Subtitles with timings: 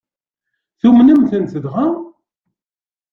[0.79, 1.87] Tumnem-tent dɣa?